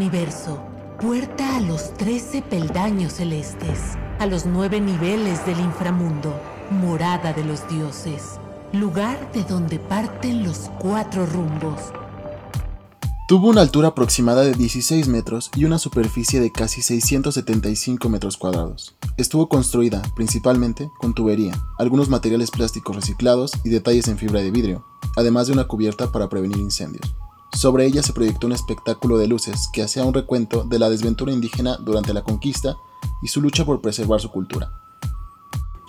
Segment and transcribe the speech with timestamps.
[0.00, 0.58] Universo,
[1.00, 3.78] puerta a los trece peldaños celestes,
[4.18, 6.34] a los nueve niveles del inframundo,
[6.68, 8.40] morada de los dioses,
[8.72, 11.80] lugar de donde parten los cuatro rumbos.
[13.28, 18.96] Tuvo una altura aproximada de 16 metros y una superficie de casi 675 metros cuadrados.
[19.16, 24.84] Estuvo construida principalmente con tubería, algunos materiales plásticos reciclados y detalles en fibra de vidrio,
[25.14, 27.14] además de una cubierta para prevenir incendios.
[27.54, 31.32] Sobre ella se proyectó un espectáculo de luces que hacía un recuento de la desventura
[31.32, 32.76] indígena durante la conquista
[33.22, 34.72] y su lucha por preservar su cultura.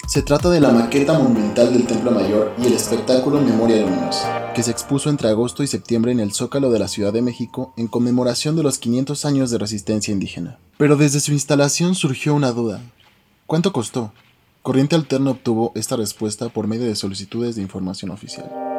[0.07, 4.61] Se trata de la maqueta monumental del Templo Mayor y el espectáculo Memoria Luminosa, que
[4.61, 7.87] se expuso entre agosto y septiembre en el Zócalo de la Ciudad de México en
[7.87, 10.59] conmemoración de los 500 años de resistencia indígena.
[10.77, 12.81] Pero desde su instalación surgió una duda.
[13.47, 14.13] ¿Cuánto costó?
[14.61, 18.74] Corriente Alterna obtuvo esta respuesta por medio de solicitudes de información oficial.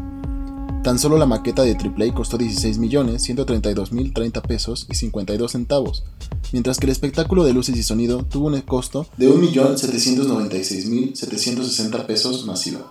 [0.82, 6.04] Tan solo la maqueta de AAA costó 16.132.030 pesos y 52 centavos,
[6.52, 12.88] mientras que el espectáculo de luces y sonido tuvo un costo de 1.796.760 pesos masiva.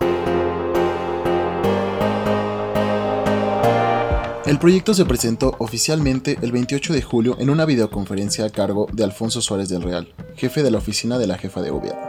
[4.48, 9.04] El proyecto se presentó oficialmente el 28 de julio en una videoconferencia a cargo de
[9.04, 12.00] Alfonso Suárez del Real, jefe de la oficina de la jefa de gobierno.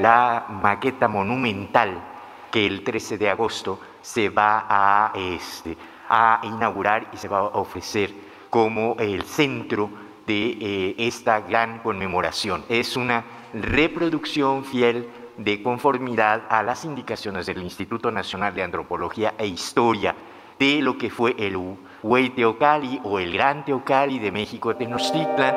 [0.00, 2.02] La maqueta monumental
[2.50, 5.76] que el 13 de agosto se va a, este,
[6.08, 8.14] a inaugurar y se va a ofrecer
[8.48, 9.90] como el centro
[10.26, 12.64] de eh, esta gran conmemoración.
[12.70, 19.46] Es una reproducción fiel de conformidad a las indicaciones del Instituto Nacional de Antropología e
[19.46, 20.14] Historia
[20.58, 21.56] de lo que fue el
[22.02, 25.54] Huey Teocali o el Gran Teocali de México Tenochtitlan.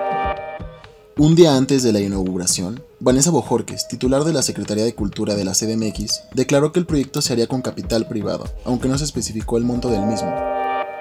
[1.18, 5.44] Un día antes de la inauguración, Vanessa Bojorques, titular de la Secretaría de Cultura de
[5.44, 9.58] la CDMX, declaró que el proyecto se haría con capital privado, aunque no se especificó
[9.58, 10.32] el monto del mismo.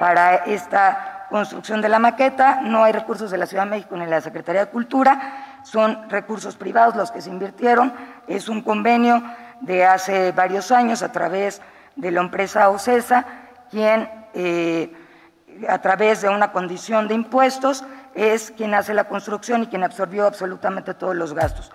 [0.01, 4.05] Para esta construcción de la maqueta no hay recursos de la Ciudad de México ni
[4.05, 7.93] de la Secretaría de Cultura, son recursos privados los que se invirtieron,
[8.27, 9.23] es un convenio
[9.61, 11.61] de hace varios años a través
[11.97, 14.93] de la empresa OCESA quien eh,
[15.69, 17.85] a través de una condición de impuestos
[18.15, 21.71] es quien hace la construcción y quien absorbió absolutamente todos los gastos.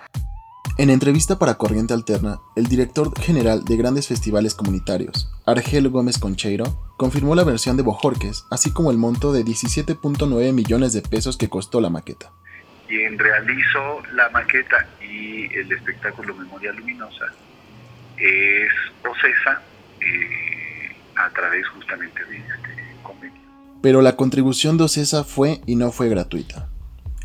[0.77, 6.65] En entrevista para Corriente Alterna, el director general de grandes festivales comunitarios, Argel Gómez Concheiro,
[6.97, 11.49] confirmó la versión de Bojorques, así como el monto de 17.9 millones de pesos que
[11.49, 12.31] costó la maqueta.
[12.87, 17.25] Quien realizó la maqueta y el espectáculo Memoria Luminosa
[18.17, 18.71] es
[19.03, 19.61] OCESA,
[19.99, 20.50] eh,
[21.25, 23.41] a través justamente de este convenio.
[23.81, 26.67] Pero la contribución de OCESA fue y no fue gratuita.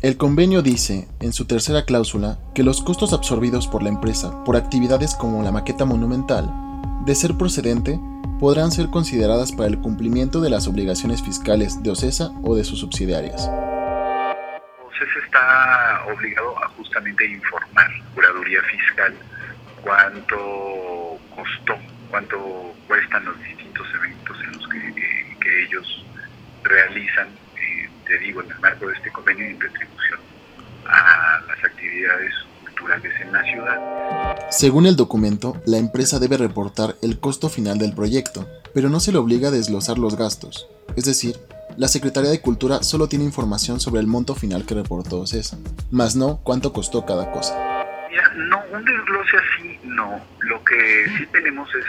[0.01, 4.55] El convenio dice, en su tercera cláusula, que los costos absorbidos por la empresa por
[4.55, 6.47] actividades como la maqueta monumental,
[7.05, 7.99] de ser procedente,
[8.39, 12.79] podrán ser consideradas para el cumplimiento de las obligaciones fiscales de OCESA o de sus
[12.79, 13.49] subsidiarias.
[14.85, 19.15] OCESA está obligado a justamente informar, curaduría fiscal,
[19.81, 21.73] cuánto costó,
[22.09, 26.05] cuánto cuestan los distintos eventos en los que, eh, ellos
[26.63, 30.19] realizan, eh, te digo, en el marco de este convenio de retribución
[30.85, 34.35] a las actividades culturales en la ciudad.
[34.49, 39.11] Según el documento, la empresa debe reportar el costo final del proyecto, pero no se
[39.11, 40.67] le obliga a desglosar los gastos.
[40.95, 41.37] Es decir,
[41.77, 45.59] la Secretaría de Cultura solo tiene información sobre el monto final que reportó César,
[45.91, 47.66] más no cuánto costó cada cosa.
[48.37, 50.21] No, un desglose así no.
[50.41, 51.85] Lo que sí tenemos es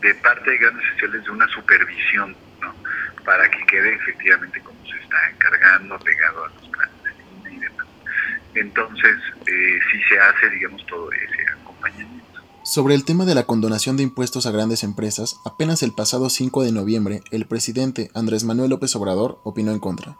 [0.00, 2.74] de parte de grandes sesiones de una supervisión, ¿no?
[3.24, 6.94] Para que quede efectivamente como se está encargando, pegado a los planes
[7.44, 7.86] de y demás.
[8.54, 12.42] Entonces, eh, sí se hace, digamos, todo ese acompañamiento.
[12.64, 16.64] Sobre el tema de la condonación de impuestos a grandes empresas, apenas el pasado 5
[16.64, 20.16] de noviembre, el presidente Andrés Manuel López Obrador opinó en contra.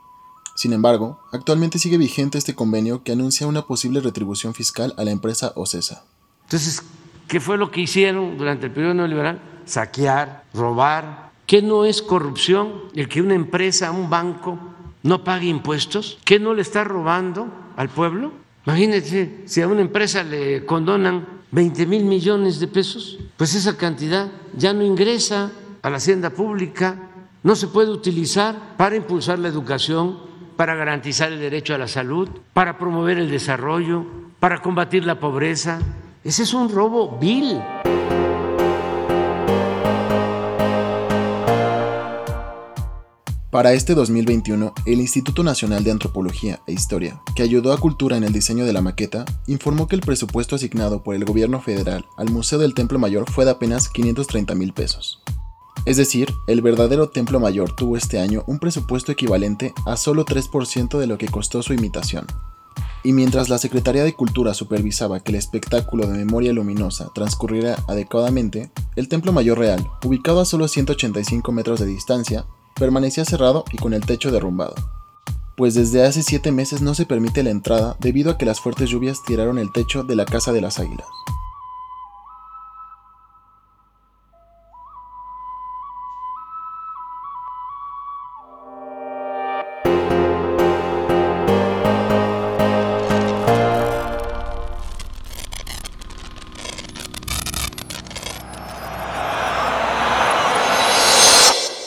[0.57, 5.13] Sin embargo, actualmente sigue vigente este convenio que anuncia una posible retribución fiscal a la
[5.13, 6.03] empresa OCESA.
[6.45, 6.83] Entonces,
[7.29, 9.41] ¿qué fue lo que hicieron durante el periodo neoliberal?
[9.67, 11.33] saquear, robar.
[11.47, 14.59] ¿Qué no es corrupción el que una empresa, un banco,
[15.03, 16.19] no pague impuestos?
[16.25, 18.33] ¿Qué no le está robando al pueblo?
[18.65, 24.33] Imagínense, si a una empresa le condonan 20 mil millones de pesos, pues esa cantidad
[24.57, 27.11] ya no ingresa a la hacienda pública,
[27.45, 30.19] no se puede utilizar para impulsar la educación,
[30.57, 34.07] para garantizar el derecho a la salud, para promover el desarrollo,
[34.41, 35.81] para combatir la pobreza.
[36.25, 37.61] Ese es un robo vil.
[43.57, 48.25] Para este 2021, el Instituto Nacional de Antropología e Historia, que ayudó a Cultura en
[48.25, 52.29] el diseño de la maqueta, informó que el presupuesto asignado por el gobierno federal al
[52.29, 55.23] Museo del Templo Mayor fue de apenas 530 mil pesos.
[55.87, 60.99] Es decir, el verdadero Templo Mayor tuvo este año un presupuesto equivalente a solo 3%
[60.99, 62.27] de lo que costó su imitación.
[63.05, 68.73] Y mientras la Secretaría de Cultura supervisaba que el espectáculo de memoria luminosa transcurriera adecuadamente,
[68.97, 73.95] el Templo Mayor Real, ubicado a solo 185 metros de distancia, permanecía cerrado y con
[73.95, 74.75] el techo derrumbado.
[75.57, 78.91] Pues desde hace 7 meses no se permite la entrada debido a que las fuertes
[78.91, 81.07] lluvias tiraron el techo de la Casa de las Águilas.